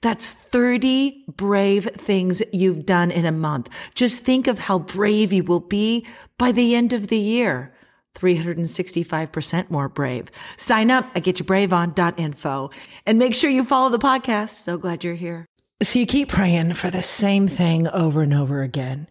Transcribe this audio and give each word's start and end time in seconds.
that's 0.00 0.30
30 0.30 1.24
brave 1.28 1.84
things 1.94 2.42
you've 2.52 2.86
done 2.86 3.10
in 3.10 3.24
a 3.24 3.32
month. 3.32 3.68
Just 3.94 4.24
think 4.24 4.46
of 4.46 4.58
how 4.58 4.78
brave 4.78 5.32
you 5.32 5.44
will 5.44 5.60
be 5.60 6.06
by 6.38 6.52
the 6.52 6.74
end 6.74 6.92
of 6.92 7.08
the 7.08 7.18
year. 7.18 7.72
365% 8.14 9.70
more 9.70 9.88
brave. 9.88 10.30
Sign 10.56 10.90
up 10.90 11.04
at 11.14 11.24
getyourbraveon.info 11.24 12.70
and 13.04 13.18
make 13.18 13.34
sure 13.34 13.50
you 13.50 13.64
follow 13.64 13.90
the 13.90 13.98
podcast. 13.98 14.50
So 14.50 14.78
glad 14.78 15.04
you're 15.04 15.14
here. 15.14 15.46
So 15.82 15.98
you 15.98 16.06
keep 16.06 16.30
praying 16.30 16.74
for 16.74 16.90
the 16.90 17.02
same 17.02 17.46
thing 17.46 17.88
over 17.88 18.22
and 18.22 18.32
over 18.32 18.62
again. 18.62 19.08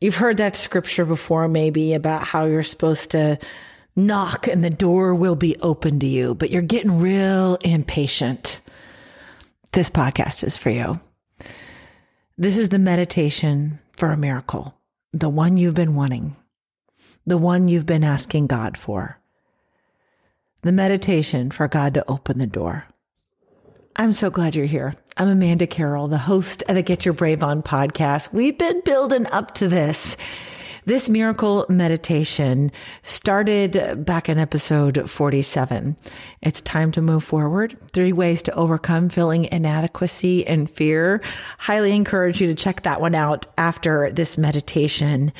You've 0.00 0.14
heard 0.14 0.38
that 0.38 0.56
scripture 0.56 1.04
before, 1.04 1.48
maybe 1.48 1.92
about 1.92 2.24
how 2.24 2.46
you're 2.46 2.62
supposed 2.62 3.10
to 3.10 3.38
knock 3.96 4.48
and 4.48 4.64
the 4.64 4.70
door 4.70 5.14
will 5.14 5.36
be 5.36 5.56
open 5.60 6.00
to 6.00 6.06
you, 6.06 6.34
but 6.34 6.50
you're 6.50 6.62
getting 6.62 7.00
real 7.00 7.56
impatient. 7.64 8.60
This 9.74 9.90
podcast 9.90 10.44
is 10.44 10.56
for 10.56 10.70
you. 10.70 11.00
This 12.38 12.58
is 12.58 12.68
the 12.68 12.78
meditation 12.78 13.80
for 13.96 14.12
a 14.12 14.16
miracle, 14.16 14.72
the 15.12 15.28
one 15.28 15.56
you've 15.56 15.74
been 15.74 15.96
wanting, 15.96 16.36
the 17.26 17.36
one 17.36 17.66
you've 17.66 17.84
been 17.84 18.04
asking 18.04 18.46
God 18.46 18.76
for, 18.76 19.18
the 20.62 20.70
meditation 20.70 21.50
for 21.50 21.66
God 21.66 21.94
to 21.94 22.08
open 22.08 22.38
the 22.38 22.46
door. 22.46 22.84
I'm 23.96 24.12
so 24.12 24.30
glad 24.30 24.54
you're 24.54 24.66
here. 24.66 24.94
I'm 25.16 25.26
Amanda 25.26 25.66
Carroll, 25.66 26.06
the 26.06 26.18
host 26.18 26.62
of 26.68 26.76
the 26.76 26.82
Get 26.82 27.04
Your 27.04 27.14
Brave 27.14 27.42
On 27.42 27.60
podcast. 27.60 28.32
We've 28.32 28.56
been 28.56 28.80
building 28.84 29.26
up 29.32 29.54
to 29.54 29.66
this. 29.66 30.16
This 30.86 31.08
miracle 31.08 31.64
meditation 31.70 32.70
started 33.02 34.04
back 34.04 34.28
in 34.28 34.38
episode 34.38 35.08
47. 35.08 35.96
It's 36.42 36.60
time 36.60 36.92
to 36.92 37.00
move 37.00 37.24
forward. 37.24 37.74
Three 37.94 38.12
ways 38.12 38.42
to 38.42 38.54
overcome 38.54 39.08
feeling 39.08 39.46
inadequacy 39.46 40.46
and 40.46 40.68
fear. 40.68 41.22
Highly 41.56 41.92
encourage 41.92 42.42
you 42.42 42.48
to 42.48 42.54
check 42.54 42.82
that 42.82 43.00
one 43.00 43.14
out 43.14 43.46
after 43.56 44.10
this 44.12 44.36
meditation. 44.36 45.32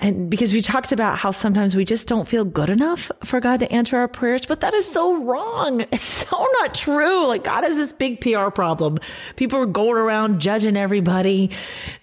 And 0.00 0.28
because 0.28 0.52
we 0.52 0.60
talked 0.60 0.92
about 0.92 1.16
how 1.16 1.30
sometimes 1.30 1.74
we 1.74 1.84
just 1.84 2.08
don't 2.08 2.26
feel 2.26 2.44
good 2.44 2.68
enough 2.68 3.10
for 3.22 3.40
God 3.40 3.60
to 3.60 3.72
answer 3.72 3.96
our 3.96 4.08
prayers, 4.08 4.44
but 4.44 4.60
that 4.60 4.74
is 4.74 4.86
so 4.86 5.22
wrong. 5.22 5.86
It's 5.94 6.02
so 6.02 6.44
not 6.60 6.74
true. 6.74 7.26
Like 7.28 7.44
God 7.44 7.62
has 7.62 7.76
this 7.76 7.92
big 7.92 8.20
PR 8.20 8.50
problem. 8.50 8.98
People 9.36 9.60
are 9.60 9.66
going 9.66 9.96
around 9.96 10.40
judging 10.40 10.76
everybody, 10.76 11.50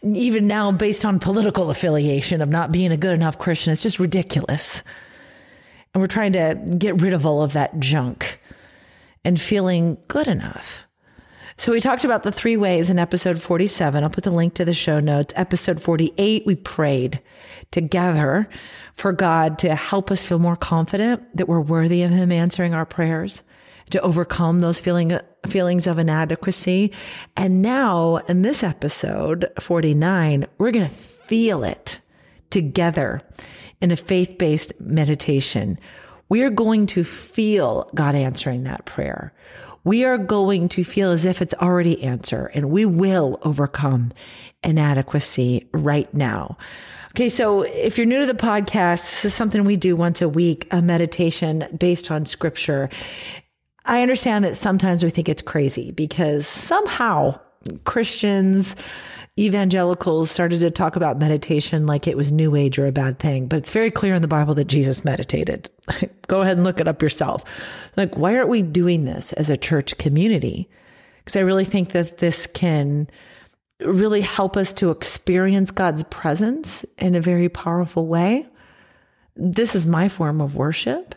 even 0.02 0.48
now 0.48 0.72
based 0.72 1.03
on 1.03 1.19
political 1.19 1.69
affiliation 1.69 2.42
of 2.42 2.48
not 2.48 2.71
being 2.72 2.92
a 2.92 2.98
good 2.98 3.14
enough 3.14 3.38
Christian. 3.38 3.72
It's 3.72 3.82
just 3.82 4.00
ridiculous. 4.00 4.84
And 5.94 6.02
we're 6.02 6.08
trying 6.08 6.34
to 6.34 6.56
get 6.78 7.02
rid 7.02 7.14
of 7.14 7.26
all 7.26 7.42
of 7.42 7.54
that 7.54 7.80
junk 7.80 8.40
and 9.24 9.40
feeling 9.40 9.98
good 10.08 10.28
enough. 10.28 10.86
So 11.58 11.72
we 11.72 11.80
talked 11.80 12.06
about 12.06 12.24
the 12.24 12.31
three 12.31 12.58
ways 12.58 12.90
in 12.90 12.98
episode 12.98 13.42
47. 13.42 14.04
I'll 14.04 14.10
put 14.10 14.24
the 14.24 14.31
link 14.31 14.56
to 14.56 14.66
the 14.66 14.74
show 14.74 15.00
notes. 15.00 15.34
Episode 15.36 15.81
48, 15.81 16.46
we 16.46 16.56
prayed 16.56 17.22
together 17.70 18.50
for 18.96 19.14
God 19.14 19.60
to 19.60 19.76
help 19.76 20.10
us 20.10 20.24
feel 20.24 20.40
more 20.40 20.56
confident 20.56 21.24
that 21.38 21.48
we're 21.48 21.62
worthy 21.62 22.04
of 22.04 22.12
Him 22.12 22.31
answering 22.31 22.74
our 22.74 22.86
prayers, 22.86 23.44
to 23.92 24.02
overcome 24.02 24.62
those 24.62 24.80
feeling, 24.80 25.20
feelings 25.46 25.86
of 25.86 26.00
inadequacy. 26.00 26.94
And 27.36 27.62
now 27.62 28.18
in 28.28 28.42
this 28.42 28.64
episode 28.64 29.52
49, 29.60 30.48
we're 30.58 30.72
going 30.72 30.88
to 30.88 30.96
feel 30.96 31.64
it 31.64 32.00
together 32.51 33.22
in 33.81 33.91
a 33.91 33.95
faith 33.95 34.38
based 34.38 34.79
meditation. 34.79 35.79
We 36.29 36.44
are 36.44 36.50
going 36.50 36.88
to 36.88 37.03
feel 37.03 37.89
God 37.95 38.16
answering 38.16 38.63
that 38.63 38.85
prayer 38.85 39.34
we 39.84 40.06
are 40.06 40.17
going 40.17 40.69
to 40.69 40.84
feel 40.84 41.12
as 41.12 41.25
if 41.25 41.41
it's 41.41 41.53
already 41.56 42.03
answered 42.03 42.51
and 42.53 42.69
we 42.69 42.85
will 42.85 43.39
overcome 43.44 44.12
inadequacy 44.63 45.67
right 45.73 46.12
now. 46.13 46.57
Okay, 47.12 47.29
so 47.29 47.63
if 47.63 47.97
you're 47.97 48.07
new 48.07 48.19
to 48.19 48.25
the 48.25 48.34
podcast, 48.34 49.01
this 49.01 49.25
is 49.25 49.33
something 49.33 49.66
we 49.66 49.75
do 49.75 49.95
once 49.95 50.22
a 50.22 50.29
week, 50.29 50.68
a 50.72 50.81
meditation 50.81 51.68
based 51.78 52.12
on 52.12 52.25
scripture. 52.25 52.89
I 53.83 54.01
understand 54.01 54.45
that 54.45 54.56
sometimes 54.56 55.03
we 55.03 55.09
think 55.09 55.28
it's 55.28 55.41
crazy 55.41 55.91
because 55.91 56.47
somehow 56.47 57.39
Christians, 57.84 58.76
evangelicals 59.40 60.30
started 60.30 60.60
to 60.62 60.72
talk 60.72 60.96
about 60.96 61.20
meditation 61.20 61.86
like 61.86 62.08
it 62.08 62.18
was 62.18 62.32
new 62.32 62.56
age 62.56 62.78
or 62.80 62.88
a 62.88 62.92
bad 62.92 63.20
thing. 63.20 63.48
But 63.48 63.58
it's 63.58 63.72
very 63.72 63.92
clear 63.92 64.16
in 64.16 64.22
the 64.22 64.28
Bible 64.28 64.54
that 64.56 64.66
Jesus 64.66 65.06
meditated. 65.06 65.70
Go 66.28 66.42
ahead 66.42 66.58
and 66.58 66.64
look 66.64 66.80
it 66.80 66.88
up 66.88 67.02
yourself. 67.02 67.44
Like, 67.98 68.18
why 68.18 68.36
aren't 68.36 68.50
we 68.50 68.62
doing 68.62 69.06
this 69.06 69.34
as 69.34 69.50
a 69.50 69.58
church 69.58 69.98
community? 69.98 70.70
Because 71.20 71.36
I 71.36 71.42
really 71.42 71.66
think 71.66 71.90
that 71.90 72.18
this 72.18 72.48
can 72.48 73.08
really 73.80 74.22
help 74.22 74.58
us 74.58 74.74
to 74.74 74.92
experience 74.92 75.72
God's 75.72 76.04
presence 76.06 76.86
in 76.98 77.16
a 77.16 77.22
very 77.22 77.50
powerful 77.50 78.08
way. 78.08 78.48
This 79.36 79.76
is 79.76 79.88
my 79.88 80.08
form 80.08 80.42
of 80.42 80.56
worship. 80.56 81.16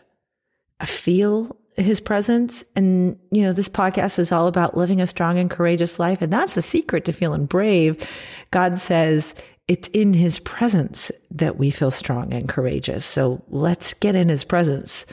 I 0.79 0.85
feel 0.85 1.55
his 1.77 1.99
presence. 1.99 2.63
And, 2.75 3.17
you 3.31 3.43
know, 3.43 3.53
this 3.53 3.69
podcast 3.69 4.19
is 4.19 4.31
all 4.31 4.47
about 4.47 4.77
living 4.77 5.01
a 5.01 5.07
strong 5.07 5.37
and 5.37 5.49
courageous 5.49 5.99
life. 5.99 6.21
And 6.21 6.31
that's 6.31 6.55
the 6.55 6.61
secret 6.61 7.05
to 7.05 7.13
feeling 7.13 7.45
brave. 7.45 8.09
God 8.51 8.77
says 8.77 9.35
it's 9.67 9.87
in 9.89 10.13
his 10.13 10.39
presence 10.39 11.11
that 11.31 11.57
we 11.57 11.71
feel 11.71 11.91
strong 11.91 12.33
and 12.33 12.47
courageous. 12.47 13.05
So 13.05 13.43
let's 13.49 13.93
get 13.93 14.15
in 14.15 14.29
his 14.29 14.43
presence 14.43 15.05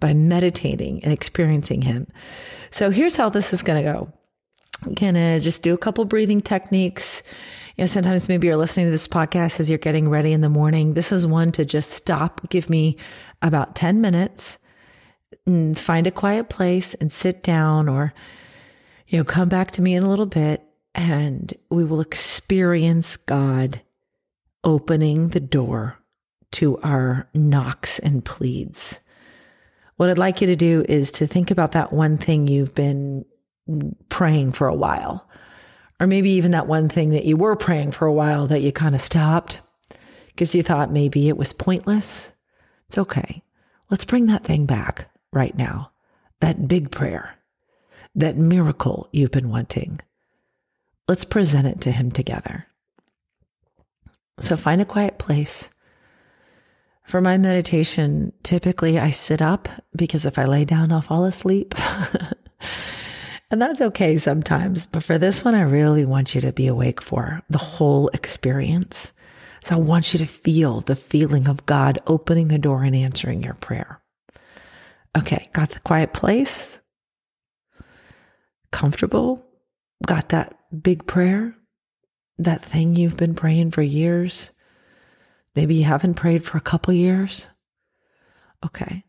by 0.00 0.14
meditating 0.14 1.04
and 1.04 1.12
experiencing 1.12 1.82
him. 1.82 2.06
So 2.70 2.90
here's 2.90 3.16
how 3.16 3.28
this 3.28 3.52
is 3.52 3.62
going 3.62 3.84
to 3.84 3.92
go. 3.92 4.12
I'm 4.84 4.94
going 4.94 5.14
to 5.14 5.40
just 5.40 5.62
do 5.62 5.74
a 5.74 5.78
couple 5.78 6.04
breathing 6.06 6.40
techniques. 6.40 7.22
You 7.76 7.82
know, 7.82 7.86
sometimes 7.86 8.28
maybe 8.28 8.46
you're 8.46 8.56
listening 8.56 8.86
to 8.86 8.90
this 8.90 9.08
podcast 9.08 9.60
as 9.60 9.70
you're 9.70 9.78
getting 9.78 10.08
ready 10.08 10.32
in 10.32 10.40
the 10.40 10.48
morning. 10.48 10.94
This 10.94 11.12
is 11.12 11.26
one 11.26 11.52
to 11.52 11.64
just 11.64 11.90
stop, 11.90 12.48
give 12.48 12.70
me 12.70 12.96
about 13.42 13.74
10 13.74 14.00
minutes 14.00 14.58
find 15.74 16.06
a 16.06 16.12
quiet 16.12 16.48
place 16.48 16.94
and 16.94 17.10
sit 17.10 17.42
down 17.42 17.88
or, 17.88 18.12
you 19.08 19.18
know, 19.18 19.24
come 19.24 19.48
back 19.48 19.70
to 19.72 19.82
me 19.82 19.94
in 19.94 20.02
a 20.02 20.08
little 20.08 20.26
bit 20.26 20.62
and 20.94 21.52
we 21.70 21.84
will 21.84 22.00
experience 22.00 23.16
God 23.16 23.80
opening 24.64 25.28
the 25.28 25.40
door 25.40 25.98
to 26.52 26.78
our 26.78 27.28
knocks 27.32 27.98
and 27.98 28.24
pleads. 28.24 29.00
what 29.96 30.08
I'd 30.08 30.16
like 30.16 30.40
you 30.40 30.46
to 30.46 30.56
do 30.56 30.82
is 30.88 31.12
to 31.12 31.26
think 31.26 31.50
about 31.50 31.72
that 31.72 31.92
one 31.92 32.16
thing 32.16 32.48
you've 32.48 32.74
been 32.74 33.26
praying 34.08 34.52
for 34.52 34.66
a 34.66 34.74
while, 34.74 35.28
or 36.00 36.06
maybe 36.06 36.30
even 36.30 36.52
that 36.52 36.66
one 36.66 36.88
thing 36.88 37.10
that 37.10 37.26
you 37.26 37.36
were 37.36 37.54
praying 37.54 37.90
for 37.90 38.06
a 38.06 38.12
while 38.12 38.46
that 38.46 38.62
you 38.62 38.72
kind 38.72 38.94
of 38.94 39.00
stopped 39.02 39.60
because 40.28 40.54
you 40.54 40.62
thought 40.62 40.90
maybe 40.90 41.28
it 41.28 41.36
was 41.36 41.52
pointless. 41.52 42.34
It's 42.88 42.96
okay. 42.96 43.42
Let's 43.90 44.06
bring 44.06 44.24
that 44.26 44.42
thing 44.42 44.64
back 44.64 45.09
right 45.32 45.56
now. 45.56 45.92
That 46.40 46.68
big 46.68 46.90
prayer, 46.90 47.36
that 48.14 48.36
miracle 48.36 49.08
you've 49.12 49.30
been 49.30 49.50
wanting. 49.50 50.00
Let's 51.06 51.24
present 51.24 51.66
it 51.66 51.80
to 51.82 51.90
Him 51.90 52.10
together. 52.10 52.66
So 54.38 54.56
find 54.56 54.80
a 54.80 54.86
quiet 54.86 55.18
place 55.18 55.70
for 57.10 57.20
my 57.20 57.38
meditation, 57.38 58.32
typically 58.44 58.96
I 58.96 59.10
sit 59.10 59.42
up 59.42 59.68
because 59.96 60.26
if 60.26 60.38
I 60.38 60.44
lay 60.44 60.64
down, 60.64 60.92
I'll 60.92 61.02
fall 61.02 61.24
asleep. 61.24 61.74
and 63.50 63.60
that's 63.60 63.80
okay 63.80 64.16
sometimes. 64.16 64.86
But 64.86 65.02
for 65.02 65.18
this 65.18 65.44
one, 65.44 65.56
I 65.56 65.62
really 65.62 66.04
want 66.04 66.36
you 66.36 66.40
to 66.42 66.52
be 66.52 66.68
awake 66.68 67.02
for 67.02 67.42
the 67.50 67.58
whole 67.58 68.08
experience. 68.08 69.12
So 69.60 69.74
I 69.74 69.78
want 69.78 70.12
you 70.12 70.18
to 70.20 70.26
feel 70.26 70.82
the 70.82 70.94
feeling 70.94 71.48
of 71.48 71.66
God 71.66 71.98
opening 72.06 72.46
the 72.46 72.58
door 72.58 72.84
and 72.84 72.94
answering 72.94 73.42
your 73.42 73.54
prayer. 73.54 73.99
Okay, 75.16 75.48
got 75.52 75.70
the 75.70 75.80
quiet 75.80 76.12
place? 76.12 76.80
Comfortable? 78.70 79.44
Got 80.06 80.28
that 80.30 80.56
big 80.82 81.06
prayer? 81.06 81.54
That 82.38 82.64
thing 82.64 82.96
you've 82.96 83.16
been 83.16 83.34
praying 83.34 83.72
for 83.72 83.82
years? 83.82 84.52
Maybe 85.56 85.74
you 85.74 85.84
haven't 85.84 86.14
prayed 86.14 86.44
for 86.44 86.56
a 86.58 86.62
couple 86.62 86.94
years. 86.94 87.48
Okay. 88.64 89.04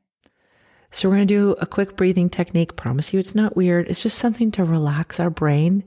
So 0.89 1.07
we're 1.07 1.15
going 1.15 1.27
to 1.27 1.33
do 1.33 1.51
a 1.62 1.65
quick 1.65 1.95
breathing 1.95 2.30
technique. 2.30 2.75
Promise 2.75 3.13
you 3.13 3.19
it's 3.19 3.36
not 3.36 3.56
weird. 3.56 3.88
It's 3.88 4.03
just 4.03 4.18
something 4.18 4.51
to 4.51 4.63
relax 4.63 5.19
our 5.19 5.30
brain. 5.30 5.83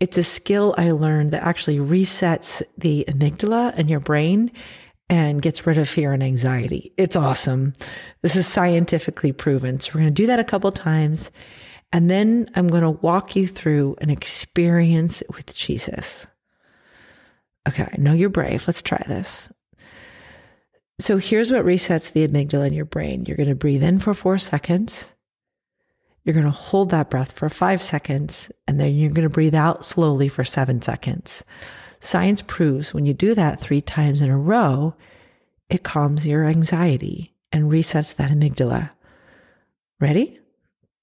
It's 0.00 0.18
a 0.18 0.22
skill 0.22 0.74
I 0.76 0.90
learned 0.90 1.30
that 1.30 1.44
actually 1.44 1.78
resets 1.78 2.62
the 2.76 3.04
amygdala 3.08 3.78
in 3.78 3.88
your 3.88 4.00
brain 4.00 4.50
and 5.08 5.42
gets 5.42 5.66
rid 5.66 5.78
of 5.78 5.88
fear 5.88 6.12
and 6.12 6.22
anxiety. 6.22 6.92
It's 6.96 7.16
awesome. 7.16 7.72
This 8.22 8.36
is 8.36 8.46
scientifically 8.46 9.32
proven. 9.32 9.78
So 9.80 9.92
we're 9.94 10.00
going 10.00 10.14
to 10.14 10.22
do 10.22 10.26
that 10.26 10.40
a 10.40 10.44
couple 10.44 10.72
times. 10.72 11.30
And 11.92 12.10
then 12.10 12.48
I'm 12.54 12.68
going 12.68 12.82
to 12.82 12.90
walk 12.90 13.36
you 13.36 13.46
through 13.46 13.96
an 14.00 14.10
experience 14.10 15.22
with 15.34 15.54
Jesus. 15.54 16.26
Okay, 17.68 17.84
I 17.84 17.96
know 17.98 18.12
you're 18.12 18.30
brave. 18.30 18.66
Let's 18.66 18.82
try 18.82 19.02
this. 19.06 19.50
So 20.98 21.16
here's 21.16 21.50
what 21.50 21.64
resets 21.64 22.12
the 22.12 22.26
amygdala 22.26 22.68
in 22.68 22.72
your 22.72 22.84
brain. 22.84 23.24
You're 23.26 23.36
going 23.36 23.48
to 23.48 23.54
breathe 23.54 23.82
in 23.82 23.98
for 23.98 24.14
four 24.14 24.38
seconds. 24.38 25.12
You're 26.24 26.34
going 26.34 26.46
to 26.46 26.50
hold 26.50 26.90
that 26.90 27.10
breath 27.10 27.32
for 27.32 27.48
five 27.48 27.82
seconds, 27.82 28.50
and 28.66 28.80
then 28.80 28.94
you're 28.94 29.10
going 29.10 29.28
to 29.28 29.28
breathe 29.28 29.54
out 29.54 29.84
slowly 29.84 30.28
for 30.28 30.44
seven 30.44 30.80
seconds. 30.80 31.44
Science 32.00 32.42
proves 32.42 32.92
when 32.92 33.06
you 33.06 33.14
do 33.14 33.34
that 33.34 33.60
three 33.60 33.80
times 33.80 34.20
in 34.20 34.30
a 34.30 34.38
row, 34.38 34.94
it 35.68 35.82
calms 35.82 36.26
your 36.26 36.44
anxiety 36.44 37.34
and 37.50 37.70
resets 37.70 38.14
that 38.16 38.30
amygdala. 38.30 38.90
Ready? 40.00 40.38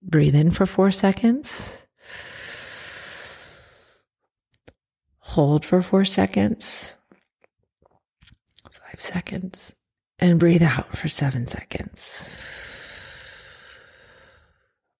Breathe 0.03 0.35
in 0.35 0.51
for 0.51 0.65
four 0.65 0.91
seconds. 0.91 1.85
Hold 5.19 5.63
for 5.63 5.81
four 5.81 6.05
seconds. 6.05 6.97
Five 8.69 8.99
seconds 8.99 9.75
and 10.21 10.39
breathe 10.39 10.61
out 10.61 10.95
for 10.95 11.07
seven 11.07 11.47
seconds. 11.47 12.37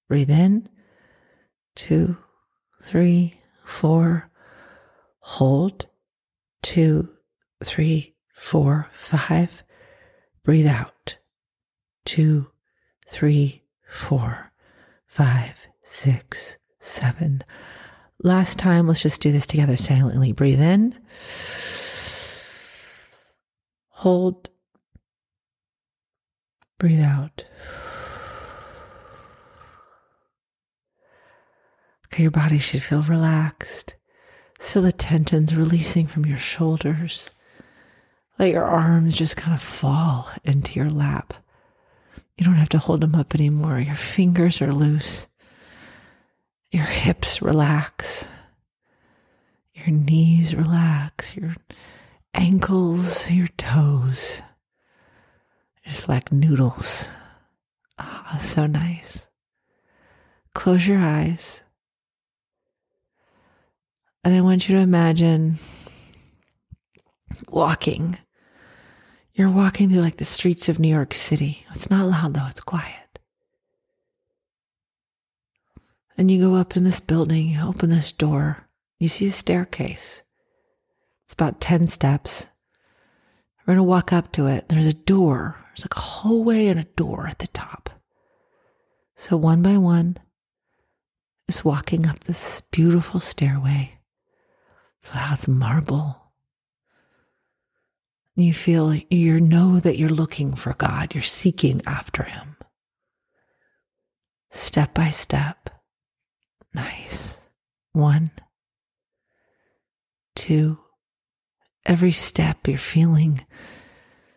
Breathe 0.10 0.32
in, 0.32 0.68
two, 1.76 2.18
three, 2.82 3.40
four. 3.64 4.31
Hold, 5.22 5.88
two, 6.62 7.10
three, 7.64 8.16
four, 8.34 8.90
five. 8.94 9.64
Breathe 10.44 10.68
out, 10.68 11.18
two, 12.06 12.48
three, 13.08 13.64
four, 13.88 14.52
five, 15.06 15.68
six, 15.84 16.58
seven. 16.80 17.44
Last 18.24 18.60
time, 18.60 18.88
let's 18.88 19.02
just 19.02 19.22
do 19.22 19.32
this 19.32 19.48
together 19.48 19.78
silently. 19.78 20.32
Breathe 20.32 20.62
in. 20.62 20.98
Hold 23.90 24.50
Breathe 26.82 27.04
out. 27.04 27.46
Okay, 32.08 32.24
your 32.24 32.32
body 32.32 32.58
should 32.58 32.82
feel 32.82 33.04
relaxed. 33.04 33.98
Feel 34.62 34.84
the 34.84 34.92
tensions 34.92 35.56
releasing 35.56 36.08
from 36.08 36.26
your 36.26 36.38
shoulders. 36.38 37.32
Let 38.40 38.52
your 38.52 38.64
arms 38.64 39.14
just 39.14 39.36
kind 39.36 39.54
of 39.54 39.62
fall 39.62 40.30
into 40.44 40.80
your 40.80 40.90
lap. 40.90 41.34
You 42.38 42.46
don't 42.46 42.56
have 42.56 42.70
to 42.70 42.78
hold 42.78 43.02
them 43.02 43.16
up 43.16 43.36
anymore. 43.36 43.80
Your 43.80 43.96
fingers 43.96 44.62
are 44.62 44.72
loose. 44.72 45.28
Your 46.72 46.86
hips 46.86 47.42
relax. 47.42 48.32
Your 49.74 49.88
knees 49.88 50.56
relax. 50.56 51.36
Your 51.36 51.56
ankles, 52.34 53.30
your 53.30 53.48
toes 53.58 54.42
just 55.86 56.08
like 56.08 56.32
noodles. 56.32 57.12
Ah, 58.00 58.38
so 58.40 58.66
nice. 58.66 59.30
Close 60.54 60.88
your 60.88 61.00
eyes. 61.00 61.64
And 64.24 64.36
I 64.36 64.42
want 64.42 64.68
you 64.68 64.76
to 64.76 64.82
imagine 64.82 65.56
walking. 67.50 68.18
You're 69.34 69.50
walking 69.50 69.90
through 69.90 70.02
like 70.02 70.18
the 70.18 70.26
streets 70.26 70.70
of 70.70 70.80
New 70.80 70.90
York 70.90 71.14
City. 71.14 71.66
It's 71.70 71.90
not 71.90 72.08
loud 72.08 72.34
though, 72.34 72.48
it's 72.48 72.62
quiet. 72.62 73.20
And 76.18 76.30
you 76.30 76.42
go 76.42 76.56
up 76.56 76.78
in 76.78 76.84
this 76.84 77.00
building, 77.00 77.50
you 77.50 77.62
open 77.62 77.90
this 77.90 78.12
door, 78.12 78.68
you 79.00 79.08
see 79.08 79.28
a 79.28 79.32
staircase. 79.32 80.22
It's 81.26 81.34
about 81.34 81.62
10 81.62 81.88
steps. 81.88 82.50
We're 83.60 83.74
going 83.74 83.78
to 83.78 83.84
walk 83.84 84.14
up 84.14 84.32
to 84.34 84.48
it. 84.48 84.70
There's 84.70 84.88
a 84.88 84.94
door 84.94 85.62
there's 85.72 85.86
like 85.86 85.96
a 85.96 86.02
hallway 86.02 86.68
and 86.68 86.80
a 86.80 86.84
door 86.84 87.28
at 87.28 87.40
the 87.40 87.48
top. 87.48 87.90
So 89.16 89.38
one 89.38 89.62
by 89.62 89.78
one, 89.78 90.18
just 91.50 91.64
walking 91.64 92.06
up 92.06 92.26
this 92.26 92.62
beautiful 92.72 93.20
stairway. 93.20 93.98
It's 95.04 95.48
marble. 95.48 96.22
You 98.36 98.54
feel 98.54 98.94
you 98.94 99.40
know 99.40 99.80
that 99.80 99.98
you're 99.98 100.10
looking 100.10 100.54
for 100.54 100.74
God, 100.74 101.16
you're 101.16 101.24
seeking 101.24 101.82
after 101.88 102.24
Him. 102.24 102.56
Step 104.52 104.94
by 104.94 105.10
step. 105.10 105.70
Nice. 106.74 107.40
One, 107.94 108.32
two. 110.36 110.78
Every 111.86 112.12
step 112.12 112.68
you're 112.68 112.78
feeling 112.78 113.42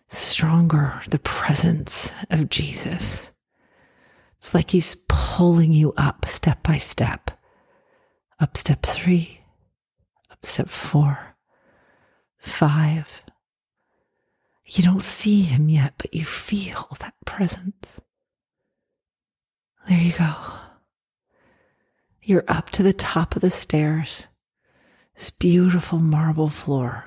stronger 0.08 1.00
the 1.08 1.18
presence 1.18 2.14
of 2.30 2.48
Jesus. 2.48 3.30
It's 4.36 4.54
like 4.54 4.70
he's 4.70 4.96
pulling 5.08 5.72
you 5.72 5.92
up 5.96 6.26
step 6.26 6.62
by 6.62 6.78
step. 6.78 7.30
Up 8.40 8.56
step 8.56 8.82
three, 8.82 9.40
step 10.46 10.68
four, 10.68 11.36
five. 12.38 13.22
You 14.66 14.82
don't 14.82 15.02
see 15.02 15.42
him 15.42 15.68
yet, 15.68 15.94
but 15.98 16.14
you 16.14 16.24
feel 16.24 16.96
that 17.00 17.14
presence. 17.24 18.00
There 19.88 19.98
you 19.98 20.12
go. 20.12 20.32
You're 22.22 22.44
up 22.48 22.70
to 22.70 22.82
the 22.82 22.94
top 22.94 23.36
of 23.36 23.42
the 23.42 23.50
stairs, 23.50 24.28
this 25.14 25.30
beautiful 25.30 25.98
marble 25.98 26.48
floor. 26.48 27.04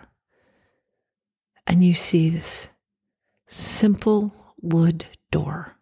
And 1.65 1.83
you 1.83 1.93
see 1.93 2.29
this 2.29 2.71
simple 3.47 4.33
wood 4.61 5.07
door 5.31 5.77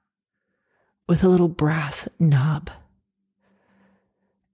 with 1.08 1.24
a 1.24 1.28
little 1.28 1.50
brass 1.50 2.08
knob. 2.18 2.72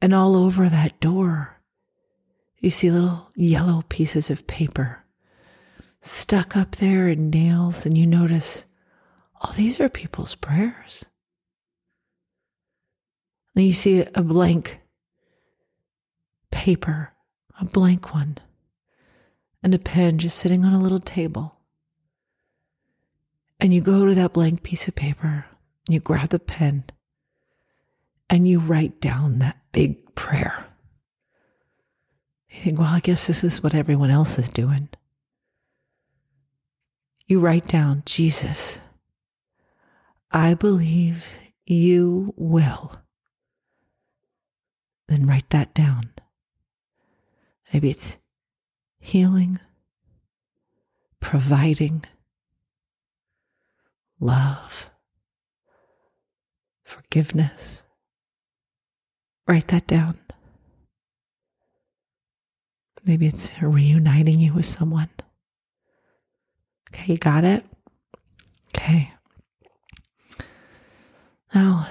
And 0.02 0.14
all 0.16 0.36
over 0.36 0.68
that 0.68 1.00
door, 1.00 1.61
you 2.62 2.70
see 2.70 2.90
little 2.90 3.30
yellow 3.36 3.84
pieces 3.90 4.30
of 4.30 4.48
paper 4.48 5.04
stuck 6.00 6.56
up 6.56 6.78
there 6.78 7.10
in 7.10 7.30
nails, 7.30 7.86
and 7.86 7.98
you 7.98 8.08
notice, 8.08 8.66
oh, 9.44 9.52
these 9.54 9.80
are 9.80 9.90
people's 9.90 10.36
prayers. 10.36 11.06
And 13.56 13.66
you 13.66 13.74
see 13.74 14.06
a 14.16 14.22
blank 14.22 14.80
paper, 16.52 17.14
a 17.60 17.66
blank 17.66 18.14
one, 18.14 18.38
and 19.62 19.76
a 19.76 19.80
pen 19.80 20.20
just 20.20 20.38
sitting 20.38 20.64
on 20.64 20.74
a 20.74 20.82
little 20.82 21.00
table. 21.00 21.58
And 23.60 23.74
you 23.74 23.82
go 23.82 24.06
to 24.06 24.16
that 24.16 24.34
blank 24.34 24.64
piece 24.64 24.88
of 24.88 24.96
paper 24.96 25.46
You 25.88 26.00
grab 26.00 26.30
the 26.30 26.40
pen 26.40 26.86
and 28.30 28.48
you 28.48 28.60
write 28.60 29.02
down 29.02 29.40
that 29.40 29.58
big 29.72 30.16
prayer. 30.16 30.71
You 32.52 32.60
think, 32.60 32.80
well, 32.80 32.94
I 32.94 33.00
guess 33.00 33.28
this 33.28 33.44
is 33.44 33.64
what 33.64 33.74
everyone 33.74 34.10
else 34.10 34.38
is 34.38 34.50
doing. 34.50 34.90
You 37.26 37.40
write 37.40 37.68
down, 37.68 38.04
Jesus, 38.06 38.82
I 40.32 40.54
believe 40.54 41.40
you 41.66 42.34
will. 42.36 42.98
Then 45.08 45.26
write 45.26 45.50
that 45.52 45.74
down. 45.74 46.12
Maybe 47.74 47.90
it's 47.90 48.18
healing, 49.00 49.60
providing, 51.22 52.04
love, 54.20 54.90
forgiveness. 56.84 57.84
Write 59.48 59.68
that 59.70 59.88
down. 59.88 60.21
Maybe 63.04 63.26
it's 63.26 63.52
reuniting 63.62 64.40
you 64.40 64.54
with 64.54 64.66
someone. 64.66 65.10
Okay, 66.90 67.14
you 67.14 67.18
got 67.18 67.44
it? 67.44 67.66
Okay. 68.76 69.12
Now, 71.54 71.88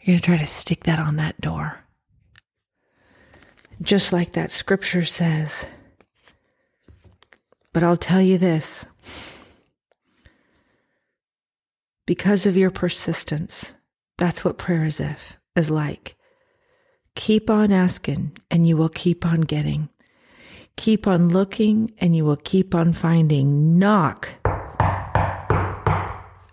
you're 0.00 0.14
going 0.14 0.18
to 0.18 0.24
try 0.24 0.36
to 0.36 0.46
stick 0.46 0.84
that 0.84 0.98
on 0.98 1.16
that 1.16 1.40
door. 1.40 1.84
Just 3.80 4.12
like 4.12 4.32
that 4.32 4.50
scripture 4.50 5.04
says. 5.04 5.68
But 7.72 7.82
I'll 7.82 7.96
tell 7.96 8.22
you 8.22 8.38
this 8.38 8.88
because 12.06 12.46
of 12.46 12.56
your 12.56 12.70
persistence, 12.70 13.74
that's 14.16 14.44
what 14.44 14.58
prayer 14.58 14.84
is 14.84 15.00
if 15.00 15.38
is 15.54 15.70
like. 15.70 16.15
Keep 17.16 17.50
on 17.50 17.72
asking 17.72 18.36
and 18.50 18.66
you 18.66 18.76
will 18.76 18.90
keep 18.90 19.26
on 19.26 19.40
getting. 19.40 19.88
Keep 20.76 21.06
on 21.06 21.30
looking 21.30 21.90
and 21.98 22.14
you 22.14 22.24
will 22.24 22.36
keep 22.36 22.74
on 22.74 22.92
finding. 22.92 23.78
Knock 23.78 24.34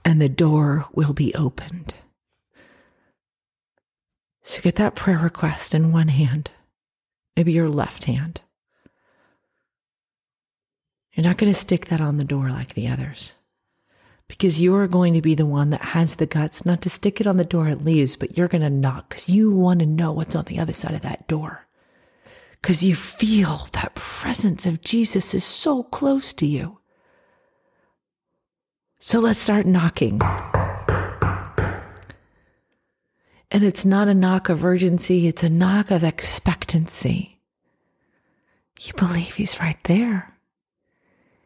and 0.05 0.22
the 0.22 0.29
door 0.29 0.86
will 0.93 1.13
be 1.13 1.36
opened. 1.36 1.93
So 4.41 4.62
get 4.62 4.75
that 4.75 4.96
prayer 4.96 5.20
request 5.20 5.75
in 5.75 5.91
one 5.91 6.08
hand, 6.08 6.51
maybe 7.36 7.51
your 7.51 7.70
left 7.70 8.05
hand. 8.05 8.41
You're 11.13 11.25
not 11.25 11.38
going 11.38 11.51
to 11.51 11.58
stick 11.58 11.86
that 11.88 12.01
on 12.01 12.17
the 12.17 12.24
door 12.24 12.50
like 12.50 12.74
the 12.74 12.88
others 12.88 13.36
because 14.38 14.60
you're 14.60 14.88
going 14.88 15.13
to 15.13 15.22
be 15.22 15.36
the 15.36 15.46
one 15.46 15.70
that 15.70 15.82
has 15.82 16.16
the 16.16 16.25
guts 16.25 16.66
not 16.66 16.82
to 16.82 16.90
stick 16.90 17.22
it 17.22 17.28
on 17.28 17.38
the 17.38 17.46
door 17.46 17.68
it 17.68 17.84
leaves, 17.84 18.16
but 18.16 18.36
you're 18.36 18.48
going 18.48 18.63
to 18.63 18.70
knock 18.70 19.10
because 19.10 19.30
you 19.30 19.56
want 19.56 19.80
to 19.80 19.86
know 19.86 20.12
what's 20.12 20.36
on 20.36 20.46
the 20.46 20.58
other 20.58 20.74
side 20.74 20.96
of 20.96 21.02
that 21.02 21.28
door. 21.28 21.68
Because 22.54 22.84
you 22.84 22.96
feel 22.96 23.68
that 23.74 23.94
presence 23.94 24.66
of 24.66 24.82
Jesus 24.82 25.36
is 25.36 25.44
so 25.44 25.84
close 25.84 26.34
to 26.34 26.48
you. 26.48 26.80
So 28.98 29.20
let's 29.20 29.38
start 29.38 29.68
knocking. 29.68 30.20
And 33.52 33.63
it's 33.63 33.86
not 33.86 34.08
a 34.08 34.16
knock 34.16 34.50
of 34.50 34.66
urgency, 34.66 35.28
it's 35.28 35.44
a 35.44 35.50
knock 35.50 35.92
of 35.92 36.04
expectancy. 36.04 37.40
You 38.82 38.94
believe 38.94 39.36
he's 39.36 39.60
right 39.60 39.78
there. 39.84 40.34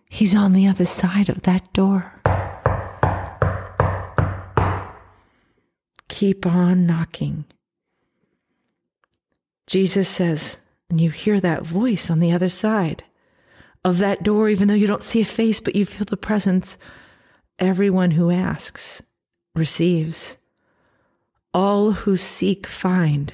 He's 0.07 0.33
on 0.33 0.53
the 0.53 0.67
other 0.67 0.85
side 0.85 1.27
of 1.27 1.41
that 1.41 1.73
door. 1.73 2.13
Keep 6.09 6.45
on 6.45 6.85
knocking. 6.85 7.45
Jesus 9.67 10.07
says, 10.07 10.61
and 10.89 11.01
you 11.01 11.09
hear 11.09 11.39
that 11.39 11.63
voice 11.63 12.09
on 12.09 12.19
the 12.19 12.31
other 12.31 12.49
side 12.49 13.03
of 13.83 13.99
that 13.99 14.23
door, 14.23 14.49
even 14.49 14.67
though 14.67 14.73
you 14.73 14.87
don't 14.87 15.03
see 15.03 15.21
a 15.21 15.25
face, 15.25 15.59
but 15.59 15.75
you 15.75 15.85
feel 15.85 16.05
the 16.05 16.17
presence. 16.17 16.77
Everyone 17.59 18.11
who 18.11 18.31
asks 18.31 19.03
receives. 19.55 20.37
All 21.53 21.91
who 21.91 22.15
seek 22.17 22.67
find. 22.67 23.33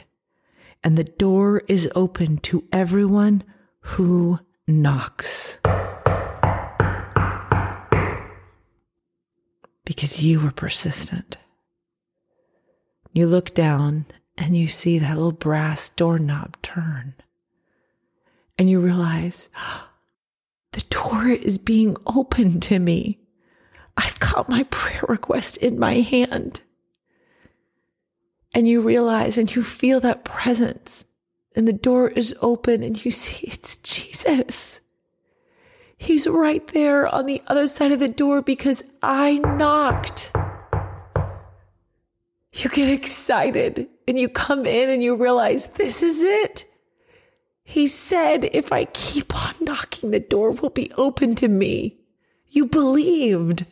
And 0.83 0.97
the 0.97 1.03
door 1.03 1.61
is 1.67 1.89
open 1.95 2.37
to 2.37 2.67
everyone 2.71 3.43
who 3.81 4.39
knocks. 4.67 5.59
Because 9.85 10.23
you 10.23 10.39
were 10.39 10.51
persistent. 10.51 11.37
You 13.13 13.27
look 13.27 13.53
down 13.53 14.05
and 14.37 14.57
you 14.57 14.67
see 14.67 14.97
that 14.97 15.15
little 15.15 15.31
brass 15.31 15.87
doorknob 15.89 16.57
turn. 16.63 17.13
And 18.57 18.69
you 18.69 18.79
realize 18.79 19.49
the 20.71 20.83
door 20.89 21.27
is 21.27 21.59
being 21.59 21.95
opened 22.07 22.63
to 22.63 22.79
me. 22.79 23.19
I've 23.95 24.19
got 24.19 24.49
my 24.49 24.63
prayer 24.63 25.05
request 25.07 25.57
in 25.57 25.77
my 25.77 25.99
hand. 25.99 26.61
And 28.55 28.67
you 28.67 28.81
realize 28.81 29.37
and 29.37 29.53
you 29.55 29.63
feel 29.63 29.99
that 30.01 30.25
presence, 30.25 31.05
and 31.55 31.67
the 31.67 31.73
door 31.73 32.09
is 32.09 32.35
open, 32.41 32.83
and 32.83 33.03
you 33.03 33.09
see 33.11 33.47
it's 33.47 33.77
Jesus. 33.77 34.79
He's 35.97 36.27
right 36.27 36.65
there 36.67 37.07
on 37.07 37.25
the 37.25 37.41
other 37.47 37.65
side 37.65 37.91
of 37.91 37.99
the 37.99 38.09
door 38.09 38.41
because 38.41 38.83
I 39.01 39.37
knocked. 39.37 40.31
You 42.63 42.69
get 42.69 42.89
excited 42.89 43.89
and 44.07 44.17
you 44.17 44.29
come 44.29 44.65
in 44.65 44.89
and 44.89 45.03
you 45.03 45.15
realize 45.15 45.67
this 45.67 46.01
is 46.01 46.21
it. 46.21 46.65
He 47.65 47.87
said, 47.87 48.45
if 48.45 48.71
I 48.71 48.85
keep 48.85 49.35
on 49.35 49.53
knocking, 49.61 50.11
the 50.11 50.19
door 50.19 50.51
will 50.51 50.69
be 50.69 50.91
open 50.97 51.35
to 51.35 51.47
me. 51.47 51.97
You 52.47 52.67
believed. 52.67 53.65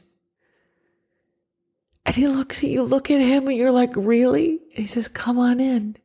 And 2.06 2.16
he 2.16 2.28
looks 2.28 2.64
at 2.64 2.70
you, 2.70 2.84
look 2.84 3.12
at 3.12 3.22
him, 3.22 3.48
and 3.48 3.56
you're 3.56 3.72
like, 3.72 3.94
really? 3.96 4.60
And 4.76 4.80
he 4.80 4.86
says, 4.86 5.08
come 5.08 5.38
on 5.38 5.60
in. 5.60 5.96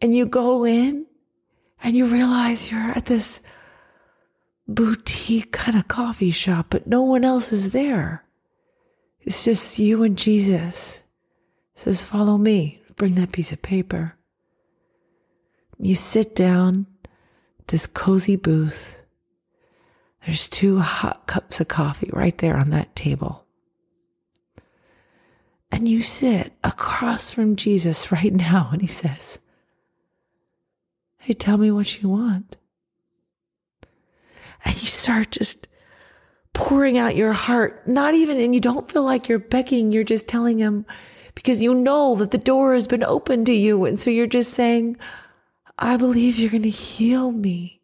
And 0.00 0.14
you 0.14 0.26
go 0.26 0.64
in 0.64 1.06
and 1.82 1.94
you 1.94 2.06
realize 2.06 2.70
you're 2.70 2.90
at 2.90 3.06
this 3.06 3.42
boutique 4.66 5.52
kind 5.52 5.78
of 5.78 5.88
coffee 5.88 6.32
shop, 6.32 6.66
but 6.70 6.86
no 6.86 7.02
one 7.02 7.24
else 7.24 7.52
is 7.52 7.72
there. 7.72 8.24
It's 9.20 9.44
just 9.44 9.78
you 9.78 10.02
and 10.02 10.18
Jesus. 10.18 11.04
Says, 11.80 12.02
follow 12.02 12.36
me. 12.36 12.82
Bring 12.96 13.14
that 13.14 13.32
piece 13.32 13.52
of 13.52 13.62
paper. 13.62 14.16
You 15.78 15.94
sit 15.94 16.34
down, 16.34 16.86
this 17.68 17.86
cozy 17.86 18.36
booth. 18.36 19.00
There's 20.26 20.48
two 20.48 20.80
hot 20.80 21.26
cups 21.26 21.60
of 21.60 21.68
coffee 21.68 22.10
right 22.12 22.36
there 22.36 22.56
on 22.56 22.70
that 22.70 22.94
table 22.94 23.46
and 25.72 25.88
you 25.88 26.02
sit 26.02 26.52
across 26.62 27.30
from 27.30 27.56
Jesus 27.56 28.12
right 28.12 28.32
now 28.32 28.68
and 28.72 28.80
he 28.80 28.86
says, 28.86 29.40
Hey, 31.18 31.32
tell 31.32 31.58
me 31.58 31.70
what 31.70 32.02
you 32.02 32.08
want. 32.08 32.56
And 34.64 34.74
you 34.80 34.86
start 34.86 35.30
just 35.30 35.68
pouring 36.52 36.98
out 36.98 37.16
your 37.16 37.32
heart, 37.32 37.86
not 37.86 38.14
even, 38.14 38.38
and 38.38 38.54
you 38.54 38.60
don't 38.60 38.90
feel 38.90 39.02
like 39.02 39.28
you're 39.28 39.38
begging, 39.38 39.92
you're 39.92 40.04
just 40.04 40.28
telling 40.28 40.58
him 40.58 40.84
because 41.34 41.62
you 41.62 41.74
know 41.74 42.14
that 42.16 42.30
the 42.30 42.38
door 42.38 42.74
has 42.74 42.86
been 42.86 43.04
opened 43.04 43.46
to 43.46 43.52
you. 43.52 43.84
And 43.84 43.98
so 43.98 44.10
you're 44.10 44.26
just 44.26 44.52
saying, 44.52 44.96
I 45.78 45.96
believe 45.96 46.38
you're 46.38 46.50
going 46.50 46.62
to 46.62 46.68
heal 46.68 47.32
me. 47.32 47.80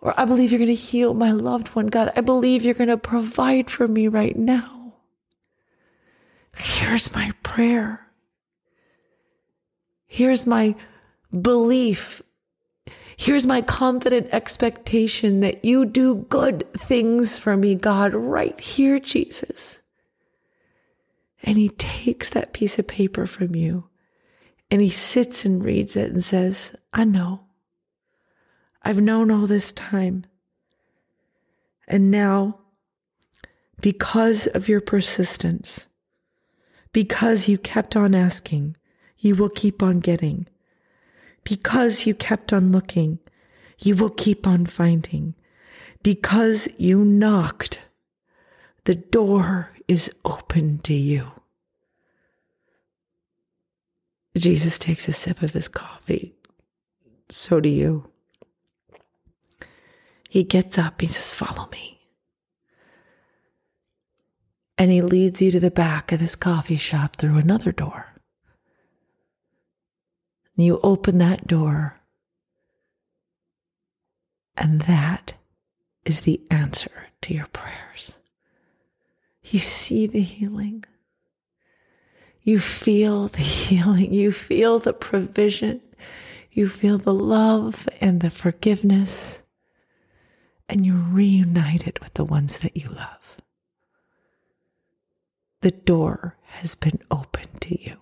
Or 0.00 0.18
I 0.18 0.24
believe 0.24 0.50
you're 0.50 0.58
going 0.58 0.66
to 0.66 0.74
heal 0.74 1.14
my 1.14 1.30
loved 1.30 1.68
one. 1.68 1.86
God, 1.86 2.12
I 2.16 2.20
believe 2.22 2.64
you're 2.64 2.74
going 2.74 2.88
to 2.88 2.96
provide 2.96 3.70
for 3.70 3.86
me 3.86 4.08
right 4.08 4.36
now. 4.36 4.94
Here's 6.56 7.14
my 7.14 7.32
prayer. 7.42 8.08
Here's 10.06 10.46
my 10.46 10.74
belief. 11.40 12.20
Here's 13.16 13.46
my 13.46 13.62
confident 13.62 14.28
expectation 14.32 15.40
that 15.40 15.64
you 15.64 15.84
do 15.84 16.26
good 16.28 16.70
things 16.72 17.38
for 17.38 17.56
me, 17.56 17.74
God, 17.74 18.12
right 18.12 18.58
here, 18.58 18.98
Jesus. 18.98 19.82
And 21.42 21.56
he 21.56 21.70
takes 21.70 22.30
that 22.30 22.52
piece 22.52 22.78
of 22.78 22.86
paper 22.86 23.26
from 23.26 23.54
you 23.54 23.88
and 24.70 24.80
he 24.80 24.88
sits 24.88 25.44
and 25.44 25.62
reads 25.62 25.96
it 25.96 26.10
and 26.10 26.24
says, 26.24 26.74
I 26.94 27.04
know. 27.04 27.44
I've 28.82 29.02
known 29.02 29.30
all 29.30 29.46
this 29.46 29.70
time. 29.70 30.24
And 31.86 32.10
now, 32.10 32.58
because 33.82 34.46
of 34.46 34.68
your 34.68 34.80
persistence, 34.80 35.88
because 36.92 37.48
you 37.48 37.58
kept 37.58 37.96
on 37.96 38.14
asking, 38.14 38.76
you 39.18 39.34
will 39.34 39.50
keep 39.50 39.82
on 39.82 40.00
getting. 40.00 40.46
Because 41.44 42.06
you 42.06 42.14
kept 42.14 42.52
on 42.52 42.72
looking, 42.72 43.18
you 43.78 43.94
will 43.94 44.10
keep 44.10 44.46
on 44.46 44.64
finding. 44.64 45.34
Because 46.02 46.68
you 46.78 47.04
knocked, 47.04 47.80
the 48.84 48.94
door 48.94 49.71
is 49.88 50.10
open 50.24 50.78
to 50.80 50.94
you. 50.94 51.32
Jesus 54.36 54.78
takes 54.78 55.08
a 55.08 55.12
sip 55.12 55.42
of 55.42 55.52
his 55.52 55.68
coffee. 55.68 56.34
So 57.28 57.60
do 57.60 57.68
you. 57.68 58.10
He 60.28 60.44
gets 60.44 60.78
up, 60.78 61.00
he 61.00 61.06
says, 61.06 61.34
Follow 61.34 61.68
me. 61.70 62.00
And 64.78 64.90
he 64.90 65.02
leads 65.02 65.42
you 65.42 65.50
to 65.50 65.60
the 65.60 65.70
back 65.70 66.10
of 66.10 66.20
this 66.20 66.34
coffee 66.34 66.76
shop 66.76 67.16
through 67.16 67.36
another 67.36 67.70
door. 67.70 68.14
And 70.56 70.64
you 70.64 70.80
open 70.82 71.18
that 71.18 71.46
door, 71.46 72.00
and 74.56 74.82
that 74.82 75.34
is 76.04 76.22
the 76.22 76.40
answer 76.50 77.08
to 77.22 77.34
your 77.34 77.46
prayers. 77.48 78.21
You 79.44 79.58
see 79.58 80.06
the 80.06 80.20
healing. 80.20 80.84
You 82.42 82.58
feel 82.58 83.28
the 83.28 83.38
healing. 83.42 84.12
You 84.12 84.32
feel 84.32 84.78
the 84.78 84.92
provision. 84.92 85.80
You 86.50 86.68
feel 86.68 86.98
the 86.98 87.14
love 87.14 87.88
and 88.00 88.20
the 88.20 88.30
forgiveness. 88.30 89.42
And 90.68 90.86
you're 90.86 90.96
reunited 90.96 91.98
with 92.00 92.14
the 92.14 92.24
ones 92.24 92.58
that 92.58 92.76
you 92.76 92.88
love. 92.88 93.38
The 95.60 95.70
door 95.70 96.36
has 96.46 96.74
been 96.74 96.98
opened 97.10 97.60
to 97.62 97.80
you. 97.80 97.96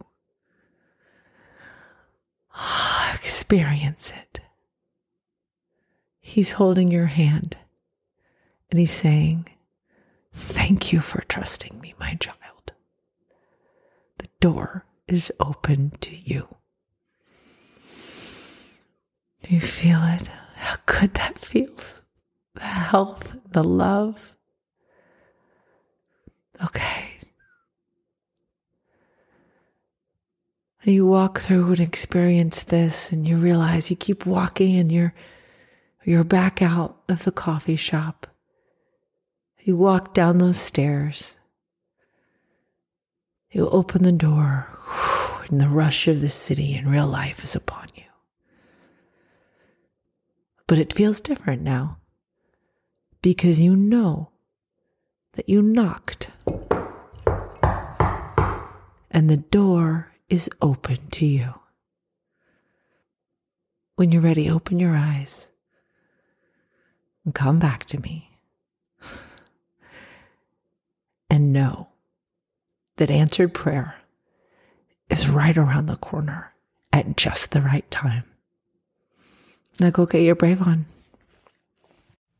Ah, 2.55 3.15
experience 3.15 4.13
it. 4.17 4.41
He's 6.21 6.53
holding 6.53 6.91
your 6.91 7.07
hand 7.07 7.57
and 8.71 8.79
he's 8.79 8.93
saying, 8.93 9.49
Thank 10.71 10.93
you 10.93 11.01
for 11.01 11.23
trusting 11.23 11.81
me, 11.81 11.95
my 11.99 12.15
child. 12.21 12.75
The 14.19 14.29
door 14.39 14.87
is 15.09 15.33
open 15.41 15.91
to 16.01 16.15
you. 16.15 16.47
Do 19.43 19.53
you 19.53 19.61
feel 19.61 19.99
it? 20.05 20.31
How 20.55 20.77
good 20.87 21.15
that 21.15 21.41
feels. 21.41 22.05
The 22.55 22.61
health, 22.61 23.41
the 23.51 23.65
love. 23.65 24.37
Okay. 26.65 27.19
You 30.85 31.05
walk 31.05 31.41
through 31.41 31.67
and 31.67 31.81
experience 31.81 32.63
this, 32.63 33.11
and 33.11 33.27
you 33.27 33.39
realize 33.39 33.91
you 33.91 33.97
keep 33.97 34.25
walking, 34.25 34.77
and 34.77 34.93
you're 34.93 35.15
you're 36.05 36.23
back 36.23 36.63
out 36.63 37.03
of 37.09 37.25
the 37.25 37.33
coffee 37.33 37.75
shop. 37.75 38.30
You 39.63 39.77
walk 39.77 40.15
down 40.15 40.39
those 40.39 40.59
stairs. 40.59 41.37
You 43.51 43.69
open 43.69 44.05
the 44.05 44.13
door, 44.13 44.69
and 45.49 45.61
the 45.61 45.69
rush 45.69 46.09
of 46.09 46.21
the 46.21 46.29
city 46.29 46.75
and 46.75 46.91
real 46.91 47.07
life 47.07 47.45
is 47.45 47.55
upon 47.55 47.89
you. 47.95 48.05
But 50.67 50.79
it 50.79 50.93
feels 50.93 51.21
different 51.21 51.63
now 51.63 51.99
because 53.23 53.61
you 53.61 53.77
know 53.77 54.31
that 55.33 55.49
you 55.49 55.61
knocked. 55.61 56.31
And 59.11 59.29
the 59.29 59.37
door 59.37 60.13
is 60.29 60.49
open 60.63 60.97
to 61.13 61.27
you. 61.27 61.55
When 63.97 64.13
you're 64.13 64.23
ready, 64.23 64.49
open 64.49 64.81
your 64.81 64.97
eyes 64.97 65.51
and 67.25 67.35
come 67.35 67.59
back 67.59 67.85
to 67.87 68.01
me. 68.01 68.31
and 71.31 71.40
know 71.53 71.89
that 72.97 73.11
answered 73.11 73.55
prayer 73.55 73.97
is 75.09 75.29
right 75.29 75.57
around 75.57 75.87
the 75.87 75.97
corner 75.97 76.53
at 76.93 77.17
just 77.17 77.53
the 77.53 77.61
right 77.61 77.89
time. 77.91 78.25
Now 79.81 79.91
go 79.91 80.07
get 80.07 80.23
your 80.23 80.35
brave 80.35 80.67
on. 80.67 80.87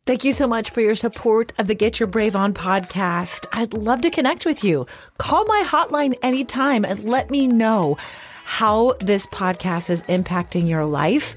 Thank 0.07 0.25
you 0.25 0.33
so 0.33 0.47
much 0.49 0.71
for 0.71 0.81
your 0.81 0.95
support 0.95 1.53
of 1.59 1.67
the 1.69 1.75
Get 1.75 2.01
Your 2.01 2.07
Brave 2.07 2.35
On 2.35 2.53
podcast. 2.53 3.47
I'd 3.53 3.73
love 3.73 4.01
to 4.01 4.11
connect 4.11 4.45
with 4.45 4.65
you. 4.65 4.87
Call 5.19 5.45
my 5.45 5.63
hotline 5.65 6.15
anytime 6.23 6.85
and 6.85 7.05
let 7.05 7.31
me 7.31 7.47
know 7.47 7.97
how 8.45 8.95
this 8.99 9.27
podcast 9.27 9.89
is 9.91 10.03
impacting 10.05 10.69
your 10.69 10.85
life 10.85 11.37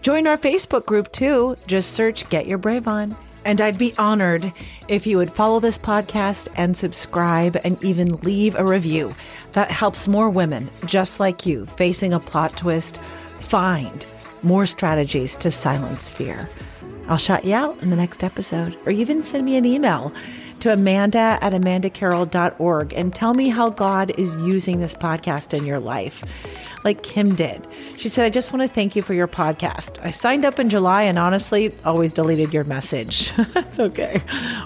Join 0.01 0.25
our 0.25 0.37
Facebook 0.37 0.85
group 0.85 1.11
too. 1.11 1.55
Just 1.67 1.93
search 1.93 2.27
Get 2.29 2.47
Your 2.47 2.57
Brave 2.57 2.87
On. 2.87 3.15
And 3.45 3.61
I'd 3.61 3.77
be 3.77 3.93
honored 3.97 4.51
if 4.87 5.05
you 5.05 5.17
would 5.17 5.31
follow 5.31 5.59
this 5.59 5.77
podcast 5.77 6.47
and 6.55 6.75
subscribe 6.75 7.57
and 7.63 7.83
even 7.83 8.17
leave 8.17 8.55
a 8.55 8.65
review. 8.65 9.13
That 9.53 9.71
helps 9.71 10.07
more 10.07 10.29
women 10.29 10.69
just 10.85 11.19
like 11.19 11.45
you 11.45 11.65
facing 11.65 12.13
a 12.13 12.19
plot 12.19 12.57
twist 12.57 12.99
find 12.99 14.05
more 14.43 14.65
strategies 14.65 15.37
to 15.37 15.51
silence 15.51 16.09
fear. 16.09 16.49
I'll 17.07 17.17
shout 17.17 17.45
you 17.45 17.53
out 17.53 17.81
in 17.83 17.89
the 17.89 17.95
next 17.95 18.23
episode, 18.23 18.77
or 18.85 18.91
even 18.91 19.23
send 19.23 19.45
me 19.45 19.55
an 19.55 19.65
email 19.65 20.13
to 20.61 20.71
amanda 20.71 21.37
at 21.41 21.53
amandacarroll.org 21.53 22.93
and 22.93 23.13
tell 23.13 23.33
me 23.33 23.49
how 23.49 23.69
God 23.69 24.17
is 24.19 24.35
using 24.37 24.79
this 24.79 24.95
podcast 24.95 25.57
in 25.57 25.65
your 25.65 25.79
life 25.79 26.23
like 26.83 27.03
Kim 27.03 27.35
did. 27.35 27.67
She 27.97 28.09
said, 28.09 28.25
I 28.25 28.29
just 28.29 28.51
want 28.51 28.67
to 28.67 28.73
thank 28.73 28.95
you 28.95 29.01
for 29.01 29.13
your 29.13 29.27
podcast. 29.27 30.03
I 30.03 30.09
signed 30.09 30.45
up 30.45 30.59
in 30.59 30.69
July 30.69 31.03
and 31.03 31.19
honestly 31.19 31.73
always 31.85 32.11
deleted 32.11 32.53
your 32.53 32.63
message. 32.63 33.33
That's 33.53 33.79
okay. 33.79 34.21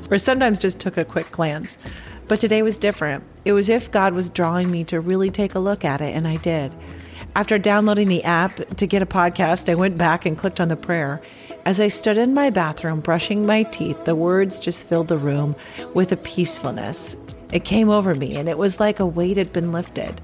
Or 0.09 0.17
sometimes 0.17 0.59
just 0.59 0.79
took 0.79 0.97
a 0.97 1.05
quick 1.05 1.31
glance. 1.31 1.77
But 2.27 2.39
today 2.39 2.63
was 2.63 2.77
different. 2.77 3.23
It 3.43 3.53
was 3.53 3.69
if 3.69 3.91
God 3.91 4.13
was 4.13 4.29
drawing 4.29 4.71
me 4.71 4.83
to 4.85 4.99
really 4.99 5.29
take 5.29 5.53
a 5.53 5.59
look 5.59 5.85
at 5.85 6.01
it, 6.01 6.15
and 6.15 6.27
I 6.27 6.37
did. 6.37 6.73
After 7.35 7.57
downloading 7.57 8.07
the 8.07 8.23
app 8.23 8.55
to 8.77 8.87
get 8.87 9.01
a 9.01 9.05
podcast, 9.05 9.69
I 9.69 9.75
went 9.75 9.97
back 9.97 10.25
and 10.25 10.37
clicked 10.37 10.59
on 10.59 10.69
the 10.69 10.75
prayer. 10.75 11.21
As 11.65 11.79
I 11.79 11.87
stood 11.87 12.17
in 12.17 12.33
my 12.33 12.49
bathroom 12.49 12.99
brushing 12.99 13.45
my 13.45 13.63
teeth, 13.63 14.05
the 14.05 14.15
words 14.15 14.59
just 14.59 14.87
filled 14.87 15.07
the 15.07 15.17
room 15.17 15.55
with 15.93 16.11
a 16.11 16.17
peacefulness. 16.17 17.17
It 17.51 17.63
came 17.63 17.89
over 17.89 18.15
me, 18.15 18.37
and 18.37 18.49
it 18.49 18.57
was 18.57 18.79
like 18.79 18.99
a 18.99 19.05
weight 19.05 19.37
had 19.37 19.53
been 19.53 19.71
lifted. 19.71 20.19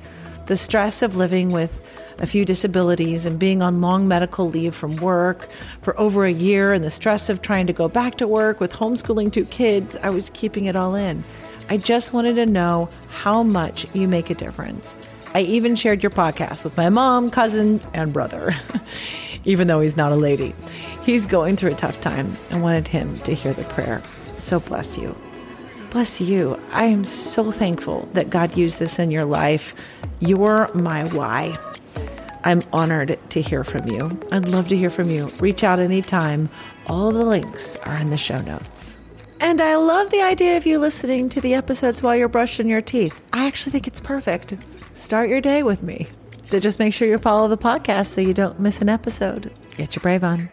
The 0.51 0.57
stress 0.57 1.01
of 1.01 1.15
living 1.15 1.51
with 1.51 1.79
a 2.19 2.27
few 2.27 2.43
disabilities 2.43 3.25
and 3.25 3.39
being 3.39 3.61
on 3.61 3.79
long 3.79 4.09
medical 4.09 4.49
leave 4.49 4.75
from 4.75 4.97
work 4.97 5.47
for 5.81 5.97
over 5.97 6.25
a 6.25 6.29
year, 6.29 6.73
and 6.73 6.83
the 6.83 6.89
stress 6.89 7.29
of 7.29 7.41
trying 7.41 7.67
to 7.67 7.71
go 7.71 7.87
back 7.87 8.15
to 8.15 8.27
work 8.27 8.59
with 8.59 8.73
homeschooling 8.73 9.31
two 9.31 9.45
kids, 9.45 9.95
I 10.03 10.09
was 10.09 10.29
keeping 10.31 10.65
it 10.65 10.75
all 10.75 10.93
in. 10.93 11.23
I 11.69 11.77
just 11.77 12.11
wanted 12.11 12.35
to 12.35 12.45
know 12.45 12.89
how 13.07 13.43
much 13.43 13.87
you 13.95 14.09
make 14.09 14.29
a 14.29 14.35
difference. 14.35 14.97
I 15.33 15.43
even 15.43 15.77
shared 15.77 16.03
your 16.03 16.09
podcast 16.09 16.65
with 16.65 16.75
my 16.75 16.89
mom, 16.89 17.31
cousin, 17.31 17.79
and 17.93 18.11
brother, 18.11 18.51
even 19.45 19.69
though 19.69 19.79
he's 19.79 19.95
not 19.95 20.11
a 20.11 20.17
lady. 20.17 20.53
He's 21.03 21.27
going 21.27 21.55
through 21.55 21.71
a 21.71 21.75
tough 21.75 22.01
time 22.01 22.29
and 22.49 22.61
wanted 22.61 22.89
him 22.89 23.15
to 23.19 23.33
hear 23.33 23.53
the 23.53 23.63
prayer. 23.63 24.01
So 24.37 24.59
bless 24.59 24.97
you. 24.97 25.15
Bless 25.91 26.21
you. 26.21 26.57
I 26.71 26.85
am 26.85 27.03
so 27.03 27.51
thankful 27.51 28.07
that 28.13 28.29
God 28.29 28.55
used 28.55 28.79
this 28.79 28.97
in 28.97 29.11
your 29.11 29.25
life. 29.25 29.75
You're 30.21 30.73
my 30.73 31.05
why. 31.09 31.57
I'm 32.45 32.61
honored 32.71 33.19
to 33.31 33.41
hear 33.41 33.65
from 33.65 33.89
you. 33.89 34.09
I'd 34.31 34.47
love 34.47 34.69
to 34.69 34.77
hear 34.77 34.89
from 34.89 35.09
you. 35.09 35.27
Reach 35.41 35.65
out 35.65 35.79
anytime. 35.79 36.49
All 36.87 37.11
the 37.11 37.25
links 37.25 37.75
are 37.79 37.97
in 37.97 38.09
the 38.09 38.17
show 38.17 38.39
notes. 38.39 38.99
And 39.41 39.59
I 39.59 39.75
love 39.75 40.11
the 40.11 40.21
idea 40.21 40.55
of 40.55 40.65
you 40.65 40.79
listening 40.79 41.27
to 41.27 41.41
the 41.41 41.55
episodes 41.55 42.01
while 42.01 42.15
you're 42.15 42.29
brushing 42.29 42.69
your 42.69 42.81
teeth. 42.81 43.25
I 43.33 43.45
actually 43.45 43.73
think 43.73 43.85
it's 43.85 43.99
perfect. 43.99 44.55
Start 44.95 45.29
your 45.29 45.41
day 45.41 45.61
with 45.61 45.83
me. 45.83 46.07
So 46.45 46.61
just 46.61 46.79
make 46.79 46.93
sure 46.93 47.07
you 47.07 47.17
follow 47.17 47.49
the 47.49 47.57
podcast 47.57 48.07
so 48.07 48.21
you 48.21 48.33
don't 48.33 48.59
miss 48.61 48.81
an 48.81 48.87
episode. 48.87 49.51
Get 49.75 49.95
your 49.95 50.01
brave 50.01 50.23
on. 50.23 50.49